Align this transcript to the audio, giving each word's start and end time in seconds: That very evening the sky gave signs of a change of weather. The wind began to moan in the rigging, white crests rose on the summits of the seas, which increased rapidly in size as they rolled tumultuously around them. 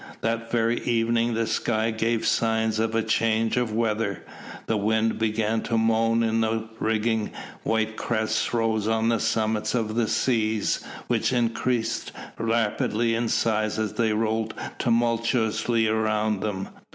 That 0.21 0.49
very 0.51 0.81
evening 0.81 1.35
the 1.35 1.45
sky 1.45 1.91
gave 1.91 2.25
signs 2.25 2.79
of 2.79 2.95
a 2.95 3.03
change 3.03 3.55
of 3.55 3.71
weather. 3.71 4.23
The 4.65 4.75
wind 4.75 5.19
began 5.19 5.61
to 5.65 5.77
moan 5.77 6.23
in 6.23 6.41
the 6.41 6.67
rigging, 6.79 7.29
white 7.61 7.97
crests 7.97 8.51
rose 8.51 8.87
on 8.87 9.09
the 9.09 9.19
summits 9.19 9.75
of 9.75 9.93
the 9.93 10.07
seas, 10.07 10.79
which 11.05 11.31
increased 11.31 12.11
rapidly 12.39 13.13
in 13.13 13.27
size 13.29 13.77
as 13.77 13.93
they 13.93 14.11
rolled 14.11 14.55
tumultuously 14.79 15.87
around 15.87 16.39
them. 16.41 16.69